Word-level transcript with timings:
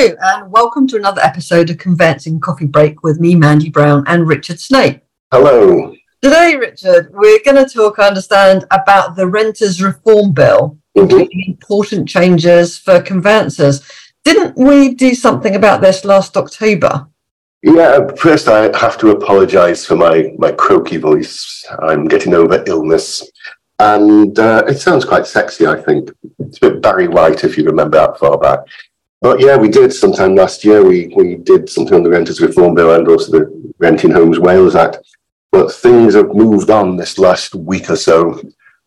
Hello, 0.00 0.16
and 0.22 0.50
welcome 0.50 0.88
to 0.88 0.96
another 0.96 1.20
episode 1.20 1.68
of 1.68 1.76
Conveyancing 1.76 2.40
Coffee 2.40 2.66
Break 2.66 3.02
with 3.02 3.20
me, 3.20 3.34
Mandy 3.34 3.68
Brown, 3.68 4.02
and 4.06 4.26
Richard 4.26 4.58
Snape. 4.58 5.02
Hello. 5.30 5.94
Today, 6.22 6.56
Richard, 6.56 7.10
we're 7.12 7.42
going 7.44 7.62
to 7.62 7.70
talk, 7.70 7.98
I 7.98 8.08
understand, 8.08 8.64
about 8.70 9.14
the 9.14 9.26
Renters 9.26 9.82
Reform 9.82 10.32
Bill, 10.32 10.78
including 10.94 11.44
important 11.46 12.08
changes 12.08 12.78
for 12.78 13.02
conveyancers. 13.02 13.86
Didn't 14.24 14.56
we 14.56 14.94
do 14.94 15.14
something 15.14 15.54
about 15.54 15.82
this 15.82 16.02
last 16.06 16.34
October? 16.34 17.06
Yeah, 17.62 18.06
first 18.16 18.48
I 18.48 18.74
have 18.78 18.96
to 19.00 19.10
apologise 19.10 19.84
for 19.84 19.96
my, 19.96 20.32
my 20.38 20.52
croaky 20.52 20.96
voice. 20.96 21.62
I'm 21.78 22.06
getting 22.06 22.32
over 22.32 22.64
illness. 22.66 23.30
And 23.78 24.38
uh, 24.38 24.62
it 24.66 24.78
sounds 24.78 25.04
quite 25.04 25.26
sexy, 25.26 25.66
I 25.66 25.78
think. 25.78 26.10
It's 26.38 26.56
a 26.56 26.70
bit 26.70 26.80
Barry 26.80 27.08
White, 27.08 27.44
if 27.44 27.58
you 27.58 27.64
remember 27.64 27.98
that 27.98 28.18
far 28.18 28.38
back. 28.38 28.60
But 29.20 29.40
yeah, 29.40 29.56
we 29.56 29.68
did 29.68 29.92
sometime 29.92 30.34
last 30.34 30.64
year. 30.64 30.82
We 30.82 31.12
we 31.14 31.36
did 31.36 31.68
something 31.68 31.94
on 31.94 32.02
the 32.02 32.10
Renters 32.10 32.40
Reform 32.40 32.74
Bill 32.74 32.94
and 32.94 33.06
also 33.06 33.32
the 33.32 33.72
Renting 33.78 34.10
Homes 34.10 34.38
Wales 34.38 34.74
Act. 34.74 34.98
But 35.52 35.72
things 35.72 36.14
have 36.14 36.34
moved 36.34 36.70
on 36.70 36.96
this 36.96 37.18
last 37.18 37.54
week 37.54 37.90
or 37.90 37.96
so 37.96 38.40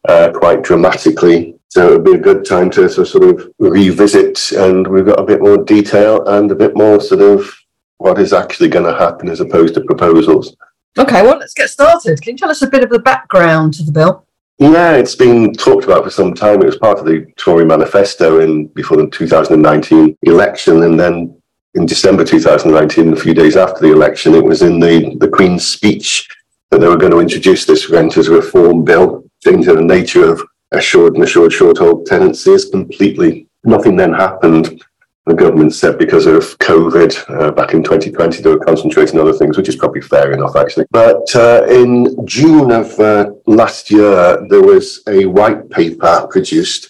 uh, 0.08 0.32
quite 0.34 0.64
dramatically. 0.64 1.56
So 1.70 1.92
it'd 1.92 2.04
be 2.04 2.14
a 2.14 2.18
good 2.18 2.46
time 2.46 2.70
to, 2.72 2.88
to 2.88 3.06
sort 3.06 3.23
of 3.23 3.52
revisit, 3.58 4.52
and 4.52 4.88
we've 4.88 5.06
got 5.06 5.20
a 5.20 5.26
bit 5.26 5.42
more 5.42 5.58
detail 5.58 6.23
and 6.28 6.52
a 6.52 6.56
bit 6.56 6.76
more 6.76 7.02
sort 7.02 7.22
of 7.22 7.52
what 7.98 8.20
is 8.20 8.31
actually 8.34 8.70
going 8.70 8.86
to 8.86 8.98
happen 8.98 9.28
as 9.30 9.40
opposed 9.40 9.73
to 9.73 9.81
proposals. 9.81 10.56
Okay, 10.98 11.23
well, 11.23 11.39
let's 11.39 11.54
get 11.54 11.70
started. 11.70 12.22
Can 12.22 12.34
you 12.34 12.38
tell 12.38 12.52
us 12.52 12.61
a 12.61 12.70
bit 12.70 12.84
of 12.84 12.89
the 12.89 13.00
background 13.00 13.73
to 13.76 13.84
the 13.84 13.92
bill? 13.92 14.26
Yeah, 14.59 14.94
it's 14.94 15.16
been 15.16 15.54
talked 15.54 15.84
about 15.86 16.04
for 16.04 16.09
some 16.09 16.34
time. 16.34 16.62
It 16.62 16.66
was 16.66 16.78
part 16.78 17.00
of 17.00 17.06
the 17.06 17.26
Tory 17.38 17.66
manifesto 17.66 18.40
in 18.40 18.68
before 18.68 18.98
the 18.98 19.08
2019 19.08 20.18
election, 20.22 20.84
and 20.84 21.00
then 21.00 21.36
in 21.73 21.86
December 21.86 22.23
2019, 22.23 23.14
a 23.14 23.16
few 23.16 23.34
days 23.34 23.58
after 23.58 23.82
the 23.82 23.92
election, 23.92 24.36
it 24.36 24.44
was 24.44 24.62
in 24.62 24.80
the, 24.80 25.16
the 25.20 25.28
Queen's 25.28 25.66
speech 25.66 26.28
that 26.70 26.80
they 26.80 26.88
were 26.88 26.98
going 26.98 27.12
to 27.12 27.20
introduce 27.20 27.66
this 27.66 27.90
renters 27.90 28.30
reform 28.30 28.84
bill, 28.84 29.23
changing 29.44 29.76
the 29.76 29.82
nature 29.82 30.32
of 30.32 30.42
assured 30.72 31.16
and 31.16 31.23
assured 31.23 31.52
short 31.52 31.78
hold 31.78 32.06
tenancies 32.06 32.66
completely. 32.66 33.48
Nothing 33.64 33.95
then 33.95 34.14
happened 34.14 34.84
the 35.26 35.34
government 35.34 35.74
said 35.74 35.98
because 35.98 36.26
of 36.26 36.58
COVID 36.60 37.42
uh, 37.42 37.52
back 37.52 37.74
in 37.74 37.82
2020, 37.82 38.42
they 38.42 38.50
were 38.50 38.60
concentrating 38.60 39.20
on 39.20 39.28
other 39.28 39.38
things, 39.38 39.58
which 39.58 39.70
is 39.70 39.76
probably 39.76 40.02
fair 40.02 40.34
enough, 40.34 40.56
actually. 40.56 40.86
But 40.92 41.34
uh, 41.36 41.66
in 41.70 42.26
June 42.26 42.72
of 42.72 43.00
uh, 43.00 43.32
last 43.46 43.90
year, 43.90 44.46
there 44.50 44.62
was 44.62 45.02
a 45.08 45.26
white 45.26 45.70
paper 45.70 46.28
produced 46.30 46.90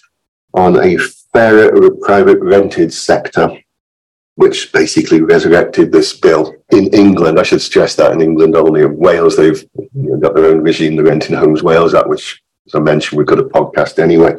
on 0.52 0.82
a 0.82 0.98
fairer 1.32 1.90
private 2.02 2.40
rented 2.40 2.92
sector, 2.92 3.56
which 4.34 4.72
basically 4.72 5.20
resurrected 5.20 5.92
this 5.92 6.12
bill 6.12 6.54
in 6.70 6.92
England. 6.92 7.38
I 7.38 7.44
should 7.44 7.62
stress 7.62 7.94
that 7.96 8.12
in 8.12 8.20
England 8.20 8.56
only. 8.56 8.82
In 8.82 8.96
Wales, 8.96 9.36
they've 9.36 9.62
you 9.76 9.90
know, 9.94 10.18
got 10.18 10.34
their 10.34 10.46
own 10.46 10.60
regime, 10.60 10.96
the 10.96 11.04
Renting 11.04 11.36
Homes 11.36 11.62
Wales 11.62 11.94
Act, 11.94 12.08
which, 12.08 12.42
as 12.66 12.74
I 12.74 12.80
mentioned, 12.80 13.16
we've 13.16 13.28
got 13.28 13.38
a 13.38 13.44
podcast 13.44 14.00
anyway. 14.00 14.34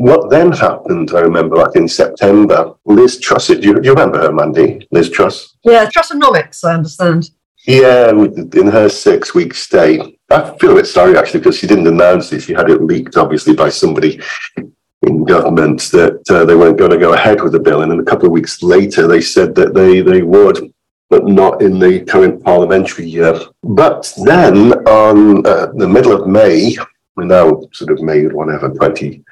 What 0.00 0.30
then 0.30 0.50
happened, 0.50 1.10
I 1.14 1.20
remember 1.20 1.56
back 1.56 1.76
in 1.76 1.86
September, 1.86 2.72
Liz 2.86 3.20
Truss, 3.20 3.48
do 3.48 3.56
you, 3.56 3.74
do 3.74 3.82
you 3.82 3.90
remember 3.90 4.18
her, 4.18 4.32
Mandy? 4.32 4.88
Liz 4.90 5.10
Truss? 5.10 5.58
Yeah, 5.62 5.90
Trussonomics, 5.90 6.64
I 6.64 6.72
understand. 6.72 7.28
Yeah, 7.66 8.08
in 8.08 8.66
her 8.68 8.88
six 8.88 9.34
week 9.34 9.52
stay. 9.52 10.16
I 10.30 10.56
feel 10.56 10.72
a 10.72 10.76
bit 10.76 10.86
sorry 10.86 11.18
actually 11.18 11.40
because 11.40 11.58
she 11.58 11.66
didn't 11.66 11.86
announce 11.86 12.32
it. 12.32 12.40
She 12.40 12.54
had 12.54 12.70
it 12.70 12.82
leaked, 12.82 13.18
obviously, 13.18 13.54
by 13.54 13.68
somebody 13.68 14.18
in 14.56 15.24
government 15.24 15.82
that 15.92 16.22
uh, 16.30 16.46
they 16.46 16.54
weren't 16.54 16.78
going 16.78 16.92
to 16.92 16.96
go 16.96 17.12
ahead 17.12 17.42
with 17.42 17.52
the 17.52 17.60
bill. 17.60 17.82
And 17.82 17.92
then 17.92 18.00
a 18.00 18.04
couple 18.04 18.24
of 18.24 18.32
weeks 18.32 18.62
later, 18.62 19.06
they 19.06 19.20
said 19.20 19.54
that 19.56 19.74
they, 19.74 20.00
they 20.00 20.22
would, 20.22 20.72
but 21.10 21.26
not 21.26 21.60
in 21.60 21.78
the 21.78 22.06
current 22.06 22.42
parliamentary 22.42 23.04
year. 23.04 23.38
But 23.62 24.10
then 24.24 24.72
on 24.88 25.46
uh, 25.46 25.66
the 25.74 25.86
middle 25.86 26.12
of 26.18 26.26
May, 26.26 26.74
we're 27.16 27.24
now 27.24 27.68
sort 27.74 27.90
of 27.90 28.00
May, 28.00 28.24
or 28.24 28.30
whatever, 28.30 28.70
20, 28.70 29.22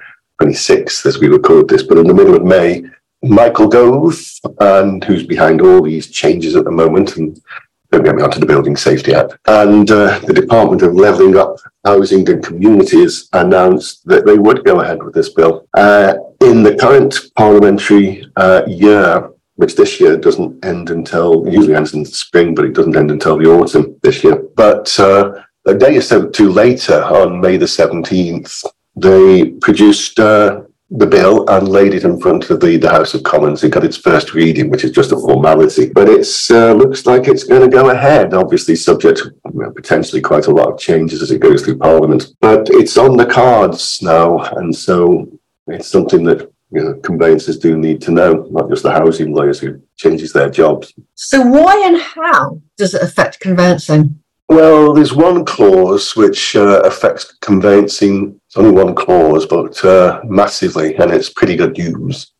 26th 0.40 1.06
as 1.06 1.18
we 1.18 1.28
record 1.28 1.68
this, 1.68 1.82
but 1.82 1.98
in 1.98 2.06
the 2.06 2.14
middle 2.14 2.34
of 2.34 2.44
May, 2.44 2.84
Michael 3.22 3.68
Gove, 3.68 4.16
and 4.60 5.02
who's 5.02 5.26
behind 5.26 5.60
all 5.60 5.82
these 5.82 6.10
changes 6.10 6.54
at 6.54 6.64
the 6.64 6.70
moment, 6.70 7.16
and 7.16 7.40
don't 7.90 8.04
get 8.04 8.14
me 8.14 8.22
onto 8.22 8.38
the 8.38 8.46
Building 8.46 8.76
Safety 8.76 9.14
Act, 9.14 9.36
and 9.46 9.90
uh, 9.90 10.18
the 10.20 10.32
Department 10.32 10.82
of 10.82 10.94
Levelling 10.94 11.36
Up 11.36 11.56
Housing 11.84 12.28
and 12.28 12.44
Communities 12.44 13.28
announced 13.32 14.06
that 14.06 14.26
they 14.26 14.38
would 14.38 14.64
go 14.64 14.80
ahead 14.80 15.02
with 15.02 15.14
this 15.14 15.30
bill. 15.30 15.66
Uh, 15.76 16.14
in 16.42 16.62
the 16.62 16.76
current 16.76 17.16
parliamentary 17.36 18.24
uh, 18.36 18.62
year, 18.68 19.30
which 19.56 19.74
this 19.74 20.00
year 20.00 20.16
doesn't 20.16 20.64
end 20.64 20.90
until, 20.90 21.44
usually 21.48 21.74
ends 21.74 21.94
in 21.94 22.04
spring, 22.04 22.54
but 22.54 22.64
it 22.64 22.74
doesn't 22.74 22.96
end 22.96 23.10
until 23.10 23.36
the 23.36 23.46
autumn 23.46 23.96
this 24.02 24.22
year. 24.22 24.36
But 24.54 24.96
uh, 25.00 25.42
a 25.66 25.74
day 25.74 25.96
or 25.96 26.00
so 26.00 26.28
two 26.28 26.50
later, 26.50 27.02
on 27.02 27.40
May 27.40 27.56
the 27.56 27.66
17th, 27.66 28.64
they 29.00 29.50
produced 29.60 30.18
uh, 30.18 30.62
the 30.90 31.06
bill 31.06 31.48
and 31.50 31.68
laid 31.68 31.92
it 31.92 32.04
in 32.04 32.18
front 32.18 32.48
of 32.48 32.60
the, 32.60 32.76
the 32.78 32.88
House 32.88 33.12
of 33.12 33.22
Commons. 33.22 33.62
It 33.62 33.72
got 33.72 33.84
its 33.84 33.98
first 33.98 34.32
reading, 34.32 34.70
which 34.70 34.84
is 34.84 34.90
just 34.90 35.12
a 35.12 35.16
formality. 35.16 35.90
But 35.90 36.08
it 36.08 36.26
uh, 36.50 36.72
looks 36.72 37.04
like 37.04 37.28
it's 37.28 37.44
going 37.44 37.68
to 37.68 37.76
go 37.76 37.90
ahead, 37.90 38.32
obviously 38.32 38.74
subject 38.74 39.18
to 39.18 39.34
you 39.52 39.62
know, 39.62 39.70
potentially 39.70 40.22
quite 40.22 40.46
a 40.46 40.50
lot 40.50 40.72
of 40.72 40.78
changes 40.78 41.20
as 41.20 41.30
it 41.30 41.40
goes 41.40 41.62
through 41.62 41.78
Parliament. 41.78 42.28
But 42.40 42.70
it's 42.70 42.96
on 42.96 43.16
the 43.16 43.26
cards 43.26 44.00
now, 44.02 44.38
and 44.56 44.74
so 44.74 45.28
it's 45.66 45.88
something 45.88 46.24
that 46.24 46.50
you 46.70 46.84
know, 46.84 46.94
conveyancers 46.94 47.58
do 47.58 47.76
need 47.76 48.00
to 48.02 48.10
know, 48.10 48.46
not 48.50 48.68
just 48.70 48.82
the 48.82 48.90
housing 48.90 49.34
lawyers 49.34 49.60
who 49.60 49.80
changes 49.96 50.32
their 50.32 50.50
jobs. 50.50 50.94
So 51.14 51.42
why 51.42 51.82
and 51.86 52.00
how 52.00 52.60
does 52.76 52.94
it 52.94 53.02
affect 53.02 53.40
conveyancing? 53.40 54.22
Well, 54.48 54.94
there's 54.94 55.12
one 55.12 55.44
clause 55.44 56.16
which 56.16 56.56
uh, 56.56 56.80
affects 56.84 57.36
conveyancing. 57.40 58.37
It's 58.48 58.56
only 58.56 58.70
one 58.70 58.94
clause, 58.94 59.44
but 59.44 59.84
uh, 59.84 60.22
massively, 60.24 60.96
and 60.96 61.10
it's 61.10 61.28
pretty 61.28 61.54
good 61.54 61.76
news. 61.76 62.32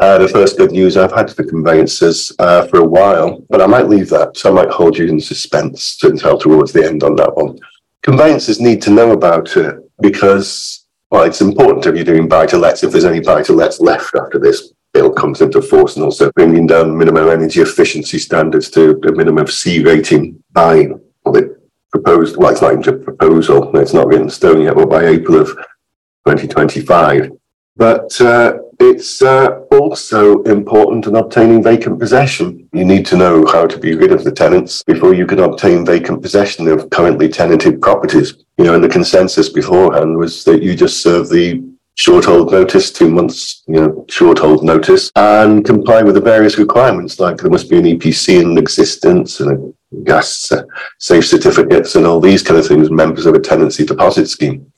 Uh, 0.00 0.18
the 0.18 0.26
first 0.26 0.58
good 0.58 0.72
news 0.72 0.96
I've 0.96 1.12
had 1.12 1.30
for 1.30 1.44
conveyancers 1.44 2.32
uh, 2.40 2.66
for 2.66 2.80
a 2.80 2.84
while, 2.84 3.44
but 3.48 3.62
I 3.62 3.66
might 3.66 3.88
leave 3.88 4.08
that. 4.08 4.36
So 4.36 4.50
I 4.50 4.52
might 4.52 4.70
hold 4.70 4.98
you 4.98 5.06
in 5.06 5.20
suspense 5.20 6.02
until 6.02 6.36
towards 6.36 6.72
the 6.72 6.84
end 6.84 7.04
on 7.04 7.14
that 7.14 7.36
one. 7.36 7.60
Conveyancers 8.02 8.60
need 8.60 8.82
to 8.82 8.90
know 8.90 9.12
about 9.12 9.56
it 9.56 9.76
because, 10.00 10.84
well, 11.12 11.22
it's 11.22 11.40
important 11.40 11.86
if 11.86 11.94
you're 11.94 12.04
doing 12.04 12.26
buy 12.26 12.46
to 12.46 12.58
lets, 12.58 12.82
if 12.82 12.90
there's 12.90 13.04
any 13.04 13.20
buy 13.20 13.44
to 13.44 13.52
lets 13.52 13.78
left 13.78 14.16
after 14.16 14.40
this 14.40 14.72
bill 14.92 15.12
comes 15.12 15.42
into 15.42 15.62
force, 15.62 15.94
and 15.94 16.04
also 16.04 16.32
bringing 16.32 16.66
down 16.66 16.98
minimum 16.98 17.28
energy 17.28 17.60
efficiency 17.60 18.18
standards 18.18 18.68
to 18.70 19.00
a 19.06 19.12
minimum 19.12 19.46
C 19.46 19.80
rating 19.84 20.42
by 20.50 20.88
well, 21.24 21.34
they 21.34 21.44
proposed, 21.92 22.36
well, 22.36 22.50
it's 22.50 22.62
not 22.62 22.88
a 22.88 22.92
proposal, 22.92 23.76
it's 23.76 23.94
not 23.94 24.06
written 24.06 24.24
in 24.24 24.30
stone 24.30 24.62
yet, 24.62 24.74
but 24.74 24.88
by 24.88 25.04
April 25.04 25.40
of 25.40 25.48
2025. 26.26 27.30
But 27.76 28.20
uh, 28.20 28.58
it's 28.80 29.22
uh, 29.22 29.60
also 29.70 30.42
important 30.42 31.06
in 31.06 31.16
obtaining 31.16 31.62
vacant 31.62 31.98
possession. 31.98 32.68
You 32.72 32.84
need 32.84 33.06
to 33.06 33.16
know 33.16 33.46
how 33.46 33.66
to 33.66 33.78
be 33.78 33.94
rid 33.94 34.12
of 34.12 34.24
the 34.24 34.32
tenants 34.32 34.82
before 34.82 35.14
you 35.14 35.26
can 35.26 35.40
obtain 35.40 35.86
vacant 35.86 36.20
possession 36.20 36.68
of 36.68 36.90
currently 36.90 37.28
tenanted 37.28 37.80
properties. 37.80 38.44
You 38.58 38.64
know, 38.64 38.74
and 38.74 38.84
the 38.84 38.88
consensus 38.88 39.48
beforehand 39.48 40.16
was 40.16 40.44
that 40.44 40.62
you 40.62 40.74
just 40.74 41.02
serve 41.02 41.28
the 41.28 41.62
short 41.94 42.24
hold 42.24 42.52
notice, 42.52 42.90
two 42.90 43.10
months, 43.10 43.62
you 43.66 43.80
know, 43.80 44.04
short 44.08 44.38
hold 44.38 44.64
notice, 44.64 45.10
and 45.16 45.64
comply 45.64 46.02
with 46.02 46.14
the 46.14 46.20
various 46.20 46.58
requirements, 46.58 47.20
like 47.20 47.38
there 47.38 47.50
must 47.50 47.70
be 47.70 47.78
an 47.78 47.84
EPC 47.84 48.40
in 48.40 48.58
existence 48.58 49.40
and 49.40 49.50
a 49.50 49.72
gas 50.04 50.50
uh, 50.52 50.62
safe 50.98 51.26
certificates 51.26 51.94
and 51.94 52.06
all 52.06 52.20
these 52.20 52.42
kind 52.42 52.58
of 52.58 52.66
things, 52.66 52.90
members 52.90 53.26
of 53.26 53.34
a 53.34 53.40
tenancy 53.40 53.84
deposit 53.84 54.28
scheme. 54.28 54.72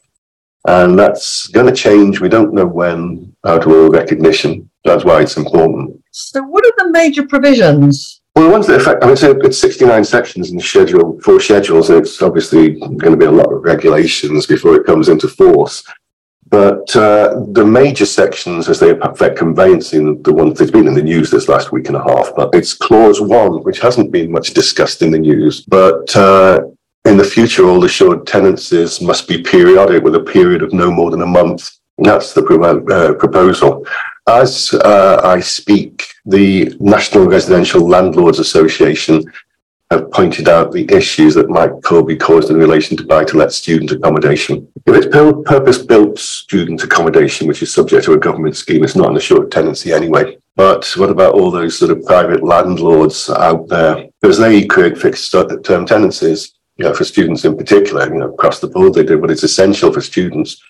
And 0.66 0.98
that's 0.98 1.48
going 1.48 1.66
to 1.66 1.72
change. 1.72 2.20
We 2.20 2.28
don't 2.28 2.54
know 2.54 2.66
when, 2.66 3.34
out 3.44 3.66
of 3.66 3.68
all 3.68 3.90
recognition. 3.90 4.70
That's 4.84 5.04
why 5.04 5.22
it's 5.22 5.36
important. 5.36 6.02
So, 6.10 6.42
what 6.42 6.64
are 6.64 6.72
the 6.78 6.90
major 6.90 7.26
provisions? 7.26 8.22
Well, 8.34 8.46
the 8.46 8.50
ones 8.50 8.66
that 8.66 8.80
affect, 8.80 9.04
I 9.04 9.06
mean, 9.06 9.16
so 9.16 9.30
it's 9.30 9.58
69 9.58 10.04
sections 10.04 10.50
in 10.50 10.56
the 10.56 10.62
schedule, 10.62 11.20
four 11.20 11.38
schedules, 11.38 11.90
and 11.90 12.00
it's 12.00 12.20
obviously 12.20 12.80
going 12.80 13.12
to 13.12 13.16
be 13.16 13.26
a 13.26 13.30
lot 13.30 13.52
of 13.52 13.62
regulations 13.62 14.46
before 14.46 14.74
it 14.74 14.86
comes 14.86 15.08
into 15.08 15.28
force. 15.28 15.84
But 16.54 16.94
uh, 16.94 17.42
the 17.48 17.64
major 17.64 18.06
sections, 18.06 18.68
as 18.68 18.78
they 18.78 18.96
affect 19.00 19.36
conveyancing, 19.36 20.22
the 20.22 20.32
ones 20.32 20.56
that's 20.56 20.70
been 20.70 20.86
in 20.86 20.94
the 20.94 21.02
news 21.02 21.28
this 21.28 21.48
last 21.48 21.72
week 21.72 21.88
and 21.88 21.96
a 21.96 22.04
half, 22.10 22.30
but 22.36 22.50
it's 22.54 22.74
clause 22.74 23.20
one, 23.20 23.64
which 23.64 23.80
hasn't 23.80 24.12
been 24.12 24.30
much 24.30 24.54
discussed 24.54 25.02
in 25.02 25.10
the 25.10 25.18
news. 25.18 25.62
But 25.62 26.14
uh, 26.14 26.60
in 27.06 27.16
the 27.16 27.24
future, 27.24 27.66
all 27.66 27.82
assured 27.82 28.28
tenancies 28.28 29.00
must 29.00 29.26
be 29.26 29.42
periodic 29.42 30.04
with 30.04 30.14
a 30.14 30.20
period 30.20 30.62
of 30.62 30.72
no 30.72 30.92
more 30.92 31.10
than 31.10 31.22
a 31.22 31.34
month. 31.40 31.68
That's 31.98 32.34
the 32.34 32.44
uh, 32.44 33.14
proposal. 33.14 33.84
As 34.28 34.72
uh, 34.74 35.22
I 35.24 35.40
speak, 35.40 36.06
the 36.24 36.72
National 36.78 37.26
Residential 37.26 37.84
Landlords 37.84 38.38
Association 38.38 39.24
have 39.90 40.10
pointed 40.10 40.48
out 40.48 40.72
the 40.72 40.90
issues 40.92 41.34
that 41.34 41.50
might 41.50 41.70
be 42.06 42.16
caused 42.16 42.50
in 42.50 42.56
relation 42.56 42.96
to 42.96 43.06
buy-to-let 43.06 43.52
student 43.52 43.92
accommodation. 43.92 44.66
If 44.86 44.94
it's 44.94 45.06
purpose-built 45.06 46.18
student 46.18 46.82
accommodation, 46.82 47.46
which 47.46 47.62
is 47.62 47.72
subject 47.72 48.04
to 48.06 48.14
a 48.14 48.18
government 48.18 48.56
scheme, 48.56 48.82
it's 48.82 48.96
not 48.96 49.10
an 49.10 49.16
assured 49.16 49.52
tenancy 49.52 49.92
anyway. 49.92 50.36
But 50.56 50.90
what 50.96 51.10
about 51.10 51.34
all 51.34 51.50
those 51.50 51.78
sort 51.78 51.90
of 51.90 52.04
private 52.04 52.42
landlords 52.42 53.28
out 53.28 53.68
there? 53.68 54.06
Because 54.20 54.38
they 54.38 54.64
create 54.64 54.96
fixed 54.96 55.34
uh, 55.34 55.46
term 55.64 55.84
tenancies, 55.84 56.54
you 56.76 56.84
know, 56.84 56.94
for 56.94 57.04
students 57.04 57.44
in 57.44 57.56
particular, 57.56 58.06
you 58.12 58.20
know, 58.20 58.32
across 58.32 58.60
the 58.60 58.68
board 58.68 58.94
they 58.94 59.04
do, 59.04 59.18
but 59.18 59.30
it's 59.30 59.42
essential 59.42 59.92
for 59.92 60.00
students. 60.00 60.62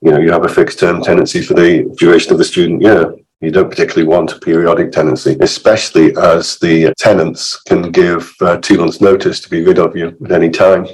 You 0.00 0.12
know, 0.12 0.18
you 0.18 0.30
have 0.30 0.44
a 0.44 0.48
fixed 0.48 0.78
term 0.78 1.02
tenancy 1.02 1.42
for 1.42 1.54
the 1.54 1.92
duration 1.96 2.32
of 2.32 2.38
the 2.38 2.44
student 2.44 2.82
year. 2.82 3.14
You 3.40 3.52
don't 3.52 3.70
particularly 3.70 4.08
want 4.08 4.32
a 4.32 4.38
periodic 4.40 4.90
tenancy, 4.90 5.36
especially 5.40 6.16
as 6.16 6.58
the 6.58 6.92
tenants 6.98 7.62
can 7.62 7.92
give 7.92 8.34
uh, 8.40 8.56
two 8.56 8.78
months' 8.78 9.00
notice 9.00 9.38
to 9.40 9.50
be 9.50 9.62
rid 9.62 9.78
of 9.78 9.96
you 9.96 10.16
at 10.24 10.32
any 10.32 10.50
time. 10.50 10.86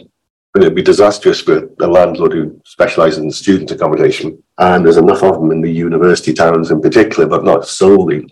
But 0.52 0.62
it'd 0.62 0.74
be 0.74 0.82
disastrous 0.82 1.40
for 1.40 1.68
a 1.80 1.86
landlord 1.86 2.32
who 2.32 2.60
specialises 2.64 3.18
in 3.18 3.30
student 3.30 3.70
accommodation, 3.70 4.40
and 4.58 4.84
there's 4.84 4.98
enough 4.98 5.22
of 5.22 5.40
them 5.40 5.52
in 5.52 5.62
the 5.62 5.72
university 5.72 6.32
towns 6.32 6.70
in 6.70 6.80
particular, 6.80 7.26
but 7.26 7.44
not 7.44 7.66
solely, 7.66 8.26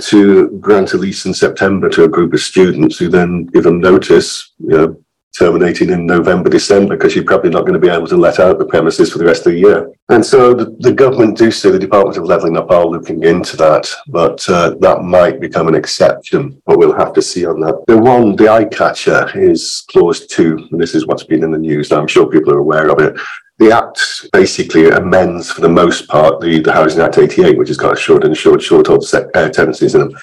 to 0.00 0.48
grant 0.60 0.94
a 0.94 0.96
lease 0.96 1.26
in 1.26 1.34
September 1.34 1.88
to 1.90 2.04
a 2.04 2.08
group 2.08 2.32
of 2.32 2.40
students 2.40 2.98
who 2.98 3.08
then 3.08 3.46
give 3.46 3.64
them 3.64 3.80
notice, 3.80 4.54
you 4.58 4.68
know, 4.68 5.04
terminating 5.36 5.90
in 5.90 6.06
November, 6.06 6.48
December, 6.48 6.96
because 6.96 7.14
you're 7.14 7.24
probably 7.24 7.50
not 7.50 7.60
going 7.60 7.74
to 7.74 7.78
be 7.78 7.88
able 7.88 8.06
to 8.06 8.16
let 8.16 8.40
out 8.40 8.58
the 8.58 8.64
premises 8.64 9.12
for 9.12 9.18
the 9.18 9.24
rest 9.24 9.46
of 9.46 9.52
the 9.52 9.58
year. 9.58 9.90
And 10.08 10.24
so 10.24 10.54
the, 10.54 10.76
the 10.80 10.92
government 10.92 11.36
do 11.36 11.50
say 11.50 11.70
the 11.70 11.78
Department 11.78 12.16
of 12.16 12.24
Levelling 12.24 12.56
Up 12.56 12.70
are 12.70 12.86
looking 12.86 13.22
into 13.24 13.56
that, 13.58 13.88
but 14.08 14.48
uh, 14.48 14.74
that 14.80 15.02
might 15.02 15.40
become 15.40 15.68
an 15.68 15.74
exception, 15.74 16.60
but 16.66 16.78
we'll 16.78 16.96
have 16.96 17.12
to 17.14 17.22
see 17.22 17.46
on 17.46 17.60
that. 17.60 17.84
The 17.86 17.98
one, 17.98 18.36
the 18.36 18.48
eye 18.48 18.64
catcher 18.64 19.30
is 19.38 19.84
clause 19.90 20.26
two, 20.26 20.66
and 20.70 20.80
this 20.80 20.94
is 20.94 21.06
what's 21.06 21.24
been 21.24 21.44
in 21.44 21.50
the 21.50 21.58
news. 21.58 21.92
I'm 21.92 22.08
sure 22.08 22.26
people 22.26 22.54
are 22.54 22.58
aware 22.58 22.90
of 22.90 22.98
it. 23.00 23.20
The 23.58 23.72
Act 23.72 24.30
basically 24.32 24.88
amends, 24.88 25.50
for 25.50 25.62
the 25.62 25.68
most 25.68 26.06
part, 26.06 26.40
the, 26.40 26.60
the 26.60 26.72
Housing 26.72 27.02
Act 27.02 27.18
88, 27.18 27.58
which 27.58 27.68
has 27.68 27.76
got 27.76 27.98
short 27.98 28.24
and 28.24 28.36
short, 28.36 28.62
short 28.62 28.86
hold 28.86 29.04
uh, 29.12 29.48
tenancies 29.48 29.96
in 29.96 30.00
them. 30.02 30.18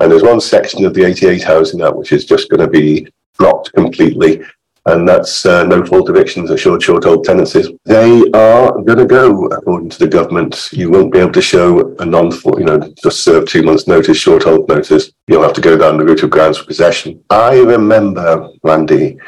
And 0.00 0.10
there's 0.10 0.22
one 0.22 0.40
section 0.40 0.84
of 0.84 0.94
the 0.94 1.04
88 1.04 1.42
Housing 1.42 1.82
Act 1.82 1.96
which 1.96 2.12
is 2.12 2.24
just 2.24 2.48
going 2.48 2.60
to 2.60 2.68
be 2.68 3.06
dropped 3.38 3.72
completely 3.72 4.42
and 4.88 5.06
that's 5.06 5.44
uh, 5.44 5.64
no 5.64 5.84
fault 5.84 6.08
evictions 6.08 6.50
or 6.50 6.56
short, 6.56 6.82
short 6.82 7.04
hold 7.04 7.24
tenancies. 7.24 7.68
They 7.84 8.22
are 8.32 8.72
going 8.82 8.98
to 8.98 9.06
go 9.06 9.46
according 9.46 9.90
to 9.90 9.98
the 9.98 10.08
government. 10.08 10.70
You 10.72 10.90
won't 10.90 11.12
be 11.12 11.18
able 11.18 11.32
to 11.32 11.42
show 11.42 11.94
a 11.98 12.06
non, 12.06 12.30
you 12.30 12.64
know, 12.64 12.94
just 13.02 13.22
serve 13.22 13.46
two 13.46 13.62
months' 13.62 13.86
notice, 13.86 14.16
short 14.16 14.44
hold 14.44 14.68
notice. 14.68 15.12
You'll 15.26 15.42
have 15.42 15.52
to 15.54 15.60
go 15.60 15.76
down 15.76 15.98
the 15.98 16.04
route 16.04 16.22
of 16.22 16.30
grounds 16.30 16.58
for 16.58 16.64
possession. 16.64 17.22
I 17.28 17.60
remember, 17.60 18.48
Randy, 18.62 19.18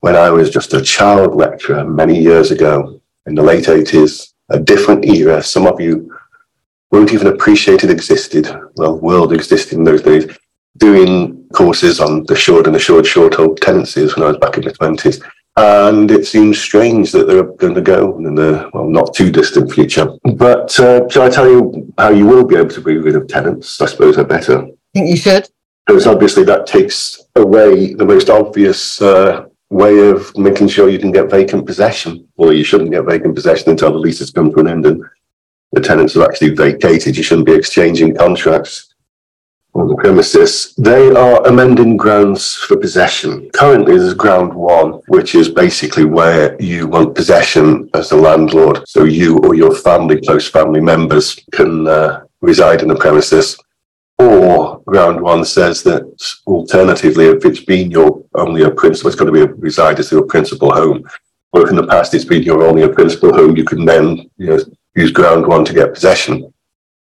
when 0.00 0.16
I 0.16 0.30
was 0.30 0.48
just 0.48 0.72
a 0.72 0.80
child 0.80 1.34
lecturer 1.34 1.84
many 1.84 2.18
years 2.18 2.50
ago 2.50 3.00
in 3.26 3.34
the 3.34 3.42
late 3.42 3.66
80s, 3.66 4.32
a 4.48 4.58
different 4.58 5.04
era. 5.04 5.42
Some 5.42 5.66
of 5.66 5.80
you 5.80 6.16
won't 6.90 7.12
even 7.12 7.28
appreciate 7.28 7.84
it 7.84 7.90
existed. 7.90 8.48
Well, 8.76 8.98
world 8.98 9.32
existed 9.32 9.78
in 9.78 9.84
those 9.84 10.02
days 10.02 10.26
doing 10.76 11.46
courses 11.52 12.00
on 12.00 12.24
the 12.24 12.36
short 12.36 12.66
and 12.66 12.74
the 12.74 12.80
short, 12.80 13.06
short 13.06 13.34
hold 13.34 13.60
tenancies 13.60 14.16
when 14.16 14.24
I 14.24 14.28
was 14.28 14.38
back 14.38 14.56
in 14.56 14.64
the 14.64 14.72
20s. 14.72 15.22
And 15.56 16.10
it 16.10 16.26
seems 16.26 16.58
strange 16.58 17.12
that 17.12 17.26
they're 17.26 17.42
going 17.42 17.74
to 17.74 17.80
go 17.80 18.16
in 18.18 18.34
the 18.34 18.70
well, 18.72 18.88
not 18.88 19.14
too 19.14 19.30
distant 19.30 19.72
future. 19.72 20.08
But 20.36 20.78
uh, 20.78 21.08
shall 21.08 21.22
I 21.22 21.28
tell 21.28 21.48
you 21.48 21.92
how 21.98 22.10
you 22.10 22.26
will 22.26 22.44
be 22.44 22.56
able 22.56 22.70
to 22.70 22.80
be 22.80 22.96
rid 22.96 23.16
of 23.16 23.26
tenants? 23.26 23.80
I 23.80 23.86
suppose 23.86 24.16
I 24.16 24.22
better. 24.22 24.62
I 24.62 24.70
think 24.94 25.08
you 25.08 25.16
should. 25.16 25.48
Because 25.86 26.06
obviously 26.06 26.44
that 26.44 26.66
takes 26.66 27.20
away 27.34 27.94
the 27.94 28.06
most 28.06 28.30
obvious 28.30 29.02
uh, 29.02 29.46
way 29.70 30.08
of 30.08 30.36
making 30.38 30.68
sure 30.68 30.88
you 30.88 31.00
can 31.00 31.10
get 31.10 31.30
vacant 31.30 31.66
possession. 31.66 32.28
Well, 32.36 32.52
you 32.52 32.64
shouldn't 32.64 32.92
get 32.92 33.04
vacant 33.04 33.34
possession 33.34 33.70
until 33.70 33.92
the 33.92 33.98
lease 33.98 34.20
has 34.20 34.30
come 34.30 34.52
to 34.52 34.60
an 34.60 34.68
end 34.68 34.86
and 34.86 35.02
the 35.72 35.80
tenants 35.80 36.14
have 36.14 36.24
actually 36.24 36.54
vacated. 36.54 37.16
You 37.16 37.22
shouldn't 37.22 37.46
be 37.46 37.54
exchanging 37.54 38.16
contracts 38.16 38.90
on 39.74 39.88
the 39.88 39.94
premises, 39.94 40.74
they 40.76 41.10
are 41.10 41.46
amending 41.46 41.96
grounds 41.96 42.56
for 42.56 42.76
possession. 42.76 43.48
Currently, 43.50 43.98
there's 43.98 44.14
ground 44.14 44.52
one, 44.52 45.00
which 45.08 45.34
is 45.34 45.48
basically 45.48 46.04
where 46.04 46.60
you 46.60 46.88
want 46.88 47.14
possession 47.14 47.88
as 47.94 48.08
the 48.08 48.16
landlord. 48.16 48.86
So 48.88 49.04
you 49.04 49.38
or 49.38 49.54
your 49.54 49.74
family, 49.74 50.20
close 50.20 50.48
family 50.48 50.80
members, 50.80 51.38
can 51.52 51.86
uh, 51.86 52.24
reside 52.40 52.82
in 52.82 52.88
the 52.88 52.96
premises. 52.96 53.56
Or 54.18 54.82
ground 54.86 55.20
one 55.20 55.44
says 55.44 55.82
that 55.84 56.02
alternatively, 56.46 57.26
if 57.26 57.44
it's 57.44 57.64
been 57.64 57.90
your 57.90 58.22
only 58.34 58.64
a 58.64 58.70
principal, 58.70 59.08
it's 59.08 59.18
got 59.18 59.26
to 59.26 59.32
be 59.32 59.42
a 59.42 59.46
reside 59.46 59.98
as 59.98 60.10
your 60.10 60.26
principal 60.26 60.72
home. 60.72 61.08
Or 61.52 61.62
if 61.62 61.70
in 61.70 61.76
the 61.76 61.86
past 61.86 62.12
it's 62.12 62.24
been 62.24 62.42
your 62.42 62.64
only 62.64 62.82
a 62.82 62.88
principal 62.88 63.32
home, 63.32 63.56
you 63.56 63.64
can 63.64 63.84
then 63.84 64.30
you 64.36 64.46
know, 64.46 64.58
use 64.94 65.12
ground 65.12 65.46
one 65.46 65.64
to 65.64 65.74
get 65.74 65.94
possession. 65.94 66.52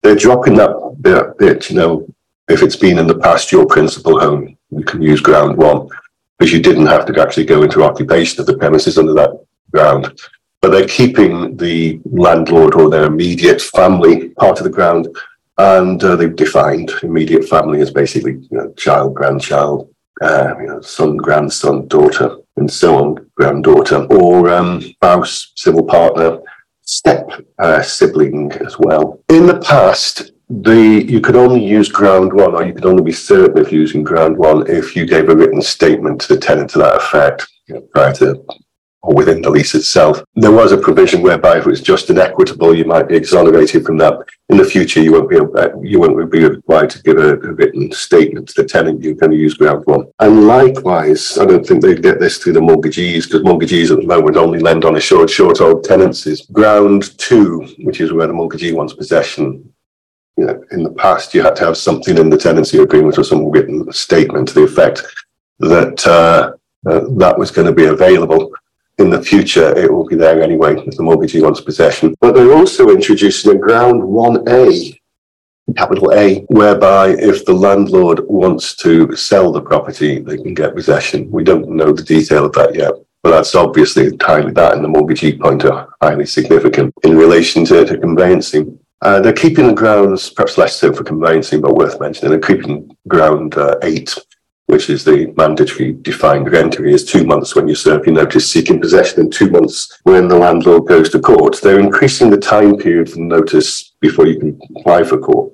They're 0.02 0.14
dropping 0.14 0.54
that 0.56 0.96
bit, 1.00 1.38
bit 1.38 1.70
you 1.70 1.76
know, 1.76 2.06
if 2.48 2.62
it's 2.62 2.76
been 2.76 2.98
in 2.98 3.06
the 3.06 3.18
past 3.18 3.50
your 3.50 3.66
principal 3.66 4.20
home, 4.20 4.56
you 4.70 4.84
can 4.84 5.00
use 5.00 5.20
ground 5.20 5.56
one 5.56 5.88
because 6.38 6.52
you 6.52 6.60
didn't 6.60 6.86
have 6.86 7.06
to 7.06 7.20
actually 7.20 7.46
go 7.46 7.62
into 7.62 7.82
occupation 7.82 8.40
of 8.40 8.46
the 8.46 8.58
premises 8.58 8.98
under 8.98 9.14
that 9.14 9.30
ground. 9.70 10.18
But 10.60 10.70
they're 10.70 10.88
keeping 10.88 11.56
the 11.56 12.00
landlord 12.04 12.74
or 12.74 12.90
their 12.90 13.04
immediate 13.04 13.60
family 13.60 14.30
part 14.30 14.58
of 14.58 14.64
the 14.64 14.70
ground. 14.70 15.08
And 15.56 16.02
uh, 16.02 16.16
they've 16.16 16.34
defined 16.34 16.90
immediate 17.02 17.48
family 17.48 17.80
as 17.80 17.90
basically 17.90 18.32
you 18.32 18.48
know, 18.58 18.72
child, 18.72 19.14
grandchild, 19.14 19.94
uh, 20.20 20.54
you 20.60 20.66
know, 20.66 20.80
son, 20.80 21.16
grandson, 21.16 21.86
daughter, 21.88 22.36
and 22.56 22.70
so 22.70 22.96
on, 22.96 23.30
granddaughter, 23.36 24.06
or 24.10 24.50
um, 24.50 24.80
spouse, 24.80 25.52
civil 25.54 25.84
partner, 25.84 26.40
step 26.84 27.30
uh, 27.58 27.82
sibling 27.82 28.52
as 28.52 28.78
well. 28.78 29.20
In 29.28 29.46
the 29.46 29.58
past, 29.60 30.32
the 30.48 31.04
you 31.08 31.20
could 31.20 31.36
only 31.36 31.64
use 31.64 31.88
ground 31.88 32.32
one, 32.32 32.54
or 32.54 32.64
you 32.64 32.74
could 32.74 32.86
only 32.86 33.02
be 33.02 33.12
certain 33.12 33.58
of 33.58 33.72
using 33.72 34.02
ground 34.02 34.36
one 34.36 34.68
if 34.68 34.94
you 34.94 35.06
gave 35.06 35.28
a 35.28 35.36
written 35.36 35.62
statement 35.62 36.20
to 36.22 36.34
the 36.34 36.40
tenant 36.40 36.70
to 36.70 36.78
that 36.78 36.96
effect 36.96 37.46
you 37.66 37.76
know, 37.76 37.80
prior 37.92 38.12
to 38.14 38.44
or 39.04 39.14
within 39.14 39.42
the 39.42 39.50
lease 39.50 39.74
itself. 39.74 40.22
There 40.34 40.50
was 40.50 40.72
a 40.72 40.78
provision 40.78 41.20
whereby 41.20 41.58
if 41.58 41.66
it 41.66 41.70
was 41.70 41.82
just 41.82 42.08
and 42.10 42.18
equitable, 42.18 42.74
you 42.74 42.84
might 42.84 43.08
be 43.08 43.16
exonerated 43.16 43.84
from 43.84 43.98
that. 43.98 44.18
In 44.48 44.56
the 44.56 44.64
future, 44.64 45.02
you 45.02 45.12
won't 45.12 45.28
be 45.28 45.36
able, 45.36 45.58
uh, 45.58 45.68
you 45.82 46.00
won't 46.00 46.30
be 46.30 46.44
required 46.44 46.90
to 46.90 47.02
give 47.02 47.18
a, 47.18 47.34
a, 47.34 47.52
written 47.52 47.92
statement 47.92 48.48
to 48.48 48.62
the 48.62 48.68
tenant. 48.68 49.02
You're 49.02 49.14
going 49.14 49.32
to 49.32 49.36
use 49.36 49.54
ground 49.54 49.82
one. 49.84 50.06
And 50.20 50.46
likewise, 50.46 51.38
I 51.38 51.44
don't 51.44 51.66
think 51.66 51.82
they'd 51.82 52.02
get 52.02 52.18
this 52.18 52.38
through 52.38 52.54
the 52.54 52.60
mortgagees 52.60 53.26
because 53.26 53.44
mortgagees 53.44 53.90
at 53.90 53.98
the 53.98 54.06
moment 54.06 54.36
only 54.36 54.58
lend 54.58 54.84
on 54.84 54.96
assured 54.96 55.30
short, 55.30 55.56
short 55.56 55.74
old 55.74 55.84
tenancies. 55.84 56.46
Ground 56.46 57.16
two, 57.18 57.66
which 57.80 58.00
is 58.00 58.12
where 58.12 58.26
the 58.26 58.32
mortgagee 58.32 58.72
wants 58.72 58.94
possession, 58.94 59.72
you 60.36 60.46
know, 60.46 60.64
in 60.72 60.82
the 60.82 60.90
past, 60.90 61.34
you 61.34 61.42
had 61.42 61.56
to 61.56 61.64
have 61.64 61.76
something 61.76 62.18
in 62.18 62.28
the 62.28 62.38
tenancy 62.38 62.78
agreement 62.78 63.18
or 63.18 63.24
some 63.24 63.50
written 63.50 63.90
statement 63.92 64.48
to 64.48 64.54
the 64.54 64.64
effect 64.64 65.02
that 65.60 66.06
uh, 66.06 66.52
uh, 66.90 67.00
that 67.16 67.38
was 67.38 67.50
going 67.50 67.66
to 67.66 67.72
be 67.72 67.86
available. 67.86 68.52
In 68.98 69.10
the 69.10 69.22
future, 69.22 69.76
it 69.76 69.92
will 69.92 70.06
be 70.06 70.14
there 70.14 70.42
anyway 70.42 70.76
if 70.86 70.96
the 70.96 71.02
mortgagee 71.02 71.42
wants 71.42 71.60
possession. 71.60 72.14
But 72.20 72.34
they're 72.34 72.54
also 72.54 72.90
introducing 72.90 73.52
a 73.52 73.58
ground 73.58 74.02
1A, 74.02 75.00
capital 75.76 76.12
A, 76.12 76.40
whereby 76.48 77.08
if 77.18 77.44
the 77.44 77.54
landlord 77.54 78.20
wants 78.28 78.76
to 78.76 79.14
sell 79.16 79.50
the 79.50 79.60
property, 79.60 80.20
they 80.20 80.36
can 80.36 80.54
get 80.54 80.76
possession. 80.76 81.30
We 81.30 81.42
don't 81.42 81.70
know 81.70 81.92
the 81.92 82.02
detail 82.02 82.44
of 82.44 82.52
that 82.52 82.74
yet. 82.74 82.92
But 83.24 83.30
that's 83.30 83.54
obviously 83.54 84.06
entirely 84.06 84.52
that 84.52 84.74
and 84.74 84.84
the 84.84 84.88
mortgagee 84.88 85.38
point 85.38 85.64
are 85.64 85.88
highly 86.02 86.26
significant 86.26 86.92
in 87.04 87.16
relation 87.16 87.64
to, 87.64 87.84
to 87.86 87.96
conveyancing. 87.96 88.78
Uh, 89.00 89.18
they're 89.20 89.32
keeping 89.32 89.66
the 89.66 89.72
grounds, 89.72 90.28
perhaps 90.30 90.58
less 90.58 90.76
so 90.76 90.92
for 90.92 91.04
conveyancing, 91.04 91.62
but 91.62 91.74
worth 91.74 91.98
mentioning. 92.00 92.30
They're 92.30 92.40
keeping 92.56 92.94
ground 93.08 93.56
uh, 93.56 93.76
eight, 93.82 94.14
which 94.66 94.88
is 94.88 95.04
the 95.04 95.32
mandatory 95.36 95.92
defined 95.92 96.50
rent 96.50 96.80
is 96.80 97.04
two 97.04 97.24
months 97.24 97.54
when 97.54 97.68
you 97.68 97.74
serve 97.74 98.06
your 98.06 98.14
notice 98.14 98.50
seeking 98.50 98.80
possession 98.80 99.20
and 99.20 99.32
two 99.32 99.50
months 99.50 100.00
when 100.04 100.26
the 100.26 100.36
landlord 100.36 100.86
goes 100.86 101.10
to 101.10 101.20
court. 101.20 101.60
They're 101.62 101.80
increasing 101.80 102.30
the 102.30 102.38
time 102.38 102.76
period 102.76 103.10
for 103.10 103.20
notice 103.20 103.92
before 104.00 104.26
you 104.26 104.38
can 104.38 104.58
apply 104.76 105.04
for 105.04 105.18
court, 105.18 105.52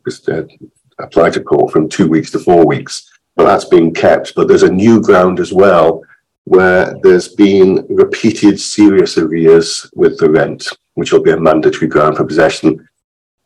apply 0.98 1.30
to 1.30 1.40
court 1.42 1.72
from 1.72 1.88
two 1.88 2.08
weeks 2.08 2.30
to 2.32 2.38
four 2.38 2.64
weeks. 2.64 3.10
But 3.36 3.44
that's 3.44 3.64
being 3.64 3.92
kept. 3.92 4.34
But 4.34 4.48
there's 4.48 4.62
a 4.62 4.72
new 4.72 5.00
ground 5.00 5.40
as 5.40 5.52
well 5.52 6.02
where 6.44 6.94
there's 7.02 7.28
been 7.28 7.86
repeated 7.88 8.60
serious 8.60 9.18
arrears 9.18 9.90
with 9.94 10.18
the 10.18 10.30
rent, 10.30 10.68
which 10.94 11.12
will 11.12 11.22
be 11.22 11.30
a 11.30 11.40
mandatory 11.40 11.86
ground 11.86 12.16
for 12.16 12.24
possession 12.24 12.88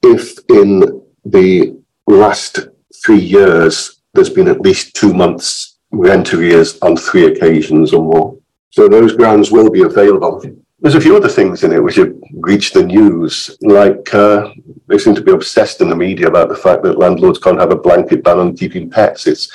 if 0.03 0.39
in 0.51 1.03
the 1.25 1.75
last 2.07 2.69
three 3.05 3.19
years 3.19 4.03
there's 4.15 4.31
been 4.31 4.49
at 4.49 4.61
least 4.61 4.95
two 4.95 5.13
months 5.13 5.79
rent 5.91 6.33
arrears 6.35 6.79
on 6.83 6.97
three 6.97 7.27
occasions 7.27 7.93
or 7.93 8.03
more. 8.03 8.37
So 8.71 8.89
those 8.89 9.15
grounds 9.15 9.53
will 9.53 9.71
be 9.71 9.83
available. 9.83 10.43
There's 10.81 10.97
a 10.97 11.01
few 11.01 11.17
other 11.17 11.29
things 11.29 11.65
in 11.65 11.73
it 11.73 11.83
which 11.83 11.97
have 11.97 12.13
reached 12.35 12.75
the 12.75 12.85
news, 12.85 13.57
like 13.63 14.13
uh, 14.13 14.51
they 14.89 14.99
seem 14.99 15.15
to 15.15 15.23
be 15.23 15.33
obsessed 15.33 15.81
in 15.81 15.89
the 15.89 15.97
media 15.97 16.29
about 16.29 16.49
the 16.49 16.57
fact 16.57 16.83
that 16.83 16.99
landlords 16.99 17.39
can't 17.39 17.61
have 17.61 17.71
a 17.71 17.77
blanket 17.77 18.23
ban 18.23 18.39
on 18.39 18.57
keeping 18.57 18.91
pets. 18.91 19.27
It's 19.27 19.51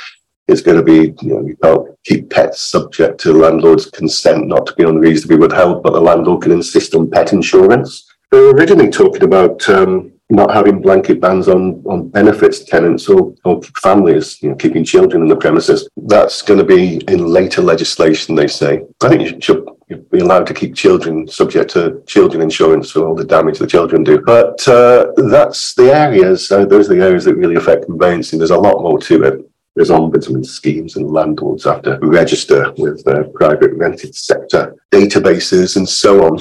it's 0.47 0.61
going 0.61 0.77
to 0.77 0.83
be, 0.83 1.13
you 1.21 1.33
know, 1.33 1.45
you 1.45 1.55
can't 1.61 1.87
keep 2.03 2.31
pets 2.31 2.59
subject 2.59 3.19
to 3.19 3.33
landlord's 3.33 3.85
consent 3.85 4.47
not 4.47 4.65
to 4.65 4.73
be 4.73 4.83
unreasonably 4.83 5.37
withheld, 5.37 5.83
but 5.83 5.93
the 5.93 6.01
landlord 6.01 6.41
can 6.41 6.51
insist 6.51 6.95
on 6.95 7.11
pet 7.11 7.33
insurance. 7.33 8.11
They 8.31 8.39
were 8.39 8.53
originally 8.53 8.89
talking 8.89 9.21
about 9.21 9.69
um, 9.69 10.11
not 10.29 10.53
having 10.53 10.81
blanket 10.81 11.19
bans 11.19 11.47
on, 11.47 11.81
on 11.85 12.07
benefits 12.09 12.63
tenants 12.63 13.09
or, 13.09 13.33
or 13.45 13.61
families, 13.81 14.41
you 14.43 14.49
know, 14.49 14.55
keeping 14.55 14.83
children 14.83 15.23
in 15.23 15.27
the 15.27 15.35
premises. 15.35 15.89
That's 15.97 16.43
going 16.43 16.59
to 16.59 16.63
be 16.63 16.97
in 17.07 17.25
later 17.25 17.61
legislation, 17.61 18.35
they 18.35 18.47
say. 18.47 18.83
I 19.01 19.09
think 19.09 19.21
you 19.21 19.41
should 19.41 19.65
be 20.11 20.19
allowed 20.19 20.45
to 20.47 20.53
keep 20.53 20.75
children 20.75 21.27
subject 21.27 21.71
to 21.71 22.03
children 22.05 22.43
insurance 22.43 22.91
for 22.91 23.07
all 23.07 23.15
the 23.15 23.25
damage 23.25 23.57
the 23.57 23.65
children 23.65 24.03
do. 24.03 24.21
But 24.21 24.67
uh, 24.67 25.07
that's 25.17 25.73
the 25.73 25.91
areas, 25.95 26.51
uh, 26.51 26.65
those 26.65 26.89
are 26.91 26.95
the 26.95 27.03
areas 27.03 27.25
that 27.25 27.35
really 27.35 27.55
affect 27.55 27.85
conveyancing. 27.85 28.37
There's 28.37 28.51
a 28.51 28.57
lot 28.57 28.83
more 28.83 28.99
to 28.99 29.23
it. 29.23 29.51
There's 29.75 29.89
ombudsman 29.89 30.45
schemes 30.45 30.95
and 30.95 31.09
landlords 31.09 31.63
have 31.63 31.81
to 31.83 31.97
register 32.01 32.71
with 32.77 33.07
uh, 33.07 33.23
private 33.33 33.73
rented 33.73 34.13
sector 34.13 34.75
databases 34.91 35.75
and 35.75 35.87
so 35.87 36.25
on. 36.25 36.39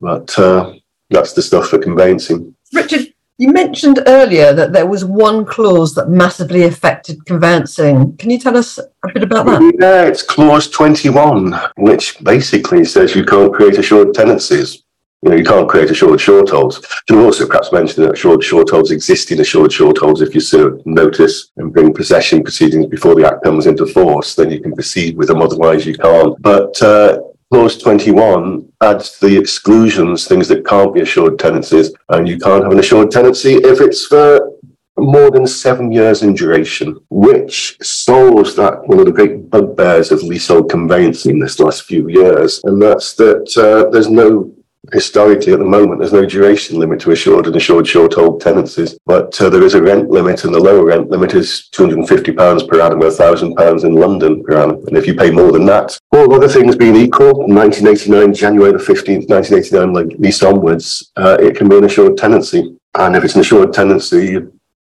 But 0.00 0.36
uh, 0.38 0.72
that's 1.10 1.34
the 1.34 1.42
stuff 1.42 1.68
for 1.68 1.78
conveyancing. 1.78 2.54
Richard, 2.72 3.12
you 3.38 3.52
mentioned 3.52 4.00
earlier 4.06 4.52
that 4.52 4.72
there 4.72 4.86
was 4.86 5.04
one 5.04 5.44
clause 5.44 5.94
that 5.94 6.10
massively 6.10 6.64
affected 6.64 7.24
conveyancing. 7.24 8.16
Can 8.16 8.30
you 8.30 8.38
tell 8.38 8.56
us 8.56 8.78
a 8.78 9.12
bit 9.14 9.22
about 9.22 9.46
that? 9.46 9.76
Yeah, 9.80 10.06
it's 10.06 10.24
clause 10.24 10.68
21, 10.68 11.56
which 11.76 12.22
basically 12.24 12.84
says 12.84 13.14
you 13.14 13.24
can't 13.24 13.54
create 13.54 13.78
assured 13.78 14.12
tenancies. 14.12 14.82
You 15.22 15.30
know, 15.30 15.36
you 15.36 15.44
can't 15.44 15.68
create 15.68 15.90
assured 15.90 16.20
short 16.20 16.48
holds. 16.48 16.84
You 17.08 17.24
also 17.24 17.46
perhaps 17.46 17.72
mention 17.72 18.04
that 18.04 18.12
assured 18.12 18.42
short 18.42 18.70
holds 18.70 18.90
exist 18.90 19.30
in 19.30 19.40
assured 19.40 19.72
short 19.72 19.98
holds 19.98 20.20
if 20.20 20.34
you 20.34 20.40
serve 20.40 20.84
notice 20.84 21.50
and 21.56 21.72
bring 21.72 21.92
possession 21.94 22.42
proceedings 22.42 22.86
before 22.86 23.14
the 23.14 23.26
act 23.26 23.42
comes 23.44 23.66
into 23.66 23.86
force, 23.86 24.34
then 24.34 24.50
you 24.50 24.60
can 24.60 24.74
proceed 24.74 25.16
with 25.16 25.28
them, 25.28 25.42
otherwise 25.42 25.86
you 25.86 25.94
can't. 25.94 26.40
But 26.40 26.80
uh, 26.82 27.20
Clause 27.50 27.78
21 27.78 28.70
adds 28.82 29.18
the 29.20 29.38
exclusions, 29.38 30.26
things 30.26 30.48
that 30.48 30.66
can't 30.66 30.94
be 30.94 31.00
assured 31.00 31.38
tenancies, 31.38 31.92
and 32.10 32.28
you 32.28 32.38
can't 32.38 32.62
have 32.62 32.72
an 32.72 32.78
assured 32.78 33.10
tenancy 33.10 33.54
if 33.54 33.80
it's 33.80 34.04
for 34.06 34.52
more 34.98 35.30
than 35.30 35.46
seven 35.46 35.90
years 35.90 36.22
in 36.22 36.34
duration, 36.34 36.98
which 37.08 37.78
solves 37.80 38.54
that 38.56 38.86
one 38.86 38.98
of 38.98 39.06
the 39.06 39.12
great 39.12 39.48
bugbears 39.48 40.12
of 40.12 40.22
leasehold 40.22 40.70
conveyancing 40.70 41.38
this 41.38 41.58
last 41.58 41.84
few 41.84 42.08
years, 42.08 42.60
and 42.64 42.82
that's 42.82 43.14
that 43.14 43.56
uh, 43.56 43.88
there's 43.90 44.10
no 44.10 44.52
historically 44.92 45.52
at 45.52 45.58
the 45.58 45.64
moment 45.64 45.98
there's 45.98 46.12
no 46.12 46.24
duration 46.24 46.78
limit 46.78 47.00
to 47.00 47.10
assured 47.10 47.46
and 47.46 47.56
assured 47.56 47.86
short 47.86 48.14
hold 48.14 48.40
tenancies. 48.40 48.98
But 49.06 49.40
uh, 49.40 49.50
there 49.50 49.62
is 49.62 49.74
a 49.74 49.82
rent 49.82 50.10
limit 50.10 50.44
and 50.44 50.54
the 50.54 50.60
lower 50.60 50.84
rent 50.84 51.10
limit 51.10 51.34
is 51.34 51.68
250 51.68 52.32
pounds 52.32 52.62
per 52.62 52.80
annum 52.80 53.02
or 53.02 53.08
1000 53.08 53.54
pounds 53.54 53.84
in 53.84 53.94
london 53.94 54.42
per 54.44 54.58
annum. 54.58 54.84
And 54.86 54.96
if 54.96 55.06
you 55.06 55.14
pay 55.14 55.30
more 55.30 55.52
than 55.52 55.66
that 55.66 55.98
all 56.12 56.32
other 56.34 56.48
things 56.48 56.76
being 56.76 56.96
equal 56.96 57.46
1989 57.46 58.34
january 58.34 58.72
the 58.72 58.78
15th 58.78 59.28
1989 59.28 59.92
like 59.92 60.18
lease 60.18 60.42
onwards 60.42 61.12
uh, 61.16 61.36
it 61.40 61.56
can 61.56 61.68
be 61.68 61.78
an 61.78 61.84
assured 61.84 62.16
tenancy. 62.16 62.76
And 62.94 63.14
if 63.14 63.24
it's 63.24 63.34
an 63.34 63.42
assured 63.42 63.72
tenancy 63.72 64.38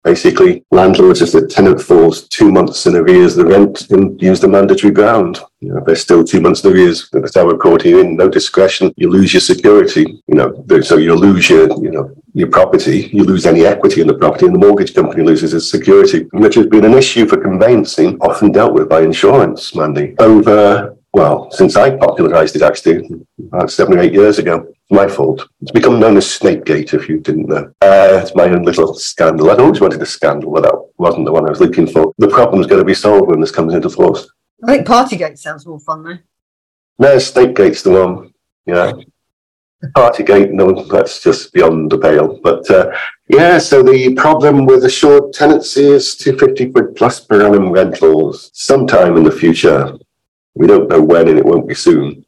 basically 0.06 0.64
landlords, 0.70 1.20
if 1.20 1.32
the 1.32 1.44
tenant 1.48 1.80
falls 1.80 2.28
two 2.28 2.52
months 2.52 2.86
in 2.86 2.94
arrears, 2.94 3.34
the 3.34 3.44
rent 3.44 3.84
can 3.88 4.16
use 4.20 4.38
the 4.38 4.46
mandatory 4.46 4.92
ground. 4.92 5.40
You 5.58 5.74
know, 5.74 5.82
there's 5.84 6.00
still 6.00 6.22
two 6.22 6.40
months 6.40 6.62
in 6.62 6.72
arrears, 6.72 7.10
the 7.10 7.18
of 7.18 7.58
court 7.58 7.84
in, 7.84 8.16
no 8.16 8.28
discretion, 8.28 8.94
you 8.96 9.10
lose 9.10 9.34
your 9.34 9.40
security. 9.40 10.22
You 10.28 10.36
know, 10.36 10.64
so 10.82 10.96
you 10.96 11.16
lose 11.16 11.50
your, 11.50 11.66
you 11.82 11.90
know, 11.90 12.14
your 12.34 12.48
property, 12.48 13.10
you 13.12 13.24
lose 13.24 13.46
any 13.46 13.66
equity 13.66 14.00
in 14.00 14.06
the 14.06 14.14
property, 14.14 14.46
and 14.46 14.54
the 14.54 14.64
mortgage 14.66 14.94
company 14.94 15.24
loses 15.24 15.52
its 15.52 15.68
security, 15.68 16.28
which 16.32 16.54
has 16.54 16.66
been 16.66 16.84
an 16.84 16.94
issue 16.94 17.26
for 17.26 17.38
conveyancing, 17.38 18.16
often 18.20 18.52
dealt 18.52 18.74
with 18.74 18.88
by 18.88 19.00
insurance, 19.00 19.74
Mandy, 19.74 20.14
over 20.20 20.96
well, 21.12 21.50
since 21.50 21.76
I 21.76 21.96
popularised 21.96 22.56
it 22.56 22.62
actually 22.62 23.08
about 23.50 23.70
seven 23.70 23.96
or 23.96 24.02
eight 24.02 24.12
years 24.12 24.38
ago 24.38 24.66
my 24.90 25.08
fault. 25.08 25.48
It's 25.62 25.72
become 25.72 25.98
known 25.98 26.16
as 26.16 26.26
Snapegate, 26.26 26.94
if 26.94 27.08
you 27.08 27.20
didn't 27.20 27.48
know. 27.48 27.72
Uh, 27.80 28.20
it's 28.22 28.34
my 28.34 28.44
own 28.44 28.62
little 28.62 28.94
scandal. 28.94 29.50
I'd 29.50 29.60
always 29.60 29.80
wanted 29.80 30.00
a 30.00 30.06
scandal, 30.06 30.52
but 30.52 30.62
that 30.62 30.90
wasn't 30.98 31.26
the 31.26 31.32
one 31.32 31.46
I 31.46 31.50
was 31.50 31.60
looking 31.60 31.86
for. 31.86 32.12
The 32.18 32.28
problem's 32.28 32.66
going 32.66 32.80
to 32.80 32.84
be 32.84 32.94
solved 32.94 33.28
when 33.28 33.40
this 33.40 33.50
comes 33.50 33.74
into 33.74 33.90
force. 33.90 34.28
I 34.64 34.76
think 34.76 34.86
Partygate 34.86 35.38
sounds 35.38 35.66
more 35.66 35.80
fun, 35.80 36.02
though. 36.02 36.18
No, 36.98 37.16
Snapegate's 37.16 37.82
the 37.82 37.90
one. 37.90 38.32
Yeah. 38.64 38.92
Partygate, 39.94 40.52
no, 40.52 40.84
that's 40.84 41.22
just 41.22 41.52
beyond 41.52 41.90
the 41.90 41.98
pale. 41.98 42.40
But 42.42 42.68
uh, 42.70 42.90
yeah, 43.28 43.58
so 43.58 43.82
the 43.82 44.14
problem 44.14 44.64
with 44.64 44.84
assured 44.84 45.34
tenancy 45.34 45.84
is 45.84 46.16
250 46.16 46.72
quid 46.72 46.96
plus 46.96 47.20
per 47.20 47.46
annum 47.46 47.70
rentals 47.70 48.50
sometime 48.54 49.16
in 49.16 49.24
the 49.24 49.30
future. 49.30 49.92
We 50.54 50.66
don't 50.66 50.88
know 50.88 51.02
when, 51.02 51.28
and 51.28 51.38
it 51.38 51.44
won't 51.44 51.68
be 51.68 51.74
soon. 51.74 52.24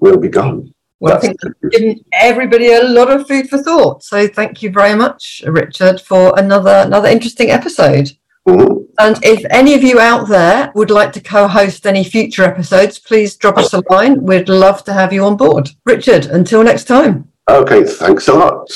We'll 0.00 0.18
be 0.18 0.28
gone. 0.28 0.74
Well, 1.00 1.16
I 1.16 1.20
think 1.20 1.36
given 1.70 2.04
everybody 2.12 2.72
a 2.72 2.82
lot 2.82 3.10
of 3.10 3.28
food 3.28 3.48
for 3.48 3.58
thought. 3.58 4.02
So 4.02 4.26
thank 4.26 4.62
you 4.62 4.70
very 4.70 4.96
much, 4.96 5.42
Richard, 5.46 6.00
for 6.00 6.36
another 6.36 6.82
another 6.84 7.08
interesting 7.08 7.50
episode. 7.50 8.10
Mm-hmm. 8.48 8.82
And 8.98 9.24
if 9.24 9.44
any 9.50 9.74
of 9.74 9.82
you 9.82 10.00
out 10.00 10.28
there 10.28 10.72
would 10.74 10.90
like 10.90 11.12
to 11.12 11.20
co-host 11.20 11.86
any 11.86 12.02
future 12.02 12.42
episodes, 12.42 12.98
please 12.98 13.36
drop 13.36 13.58
us 13.58 13.74
a 13.74 13.82
line. 13.90 14.22
We'd 14.22 14.48
love 14.48 14.82
to 14.84 14.92
have 14.92 15.12
you 15.12 15.24
on 15.24 15.36
board. 15.36 15.70
Richard, 15.84 16.26
until 16.26 16.64
next 16.64 16.84
time. 16.84 17.30
Okay, 17.48 17.84
thanks 17.84 18.26
a 18.28 18.34
lot. 18.34 18.68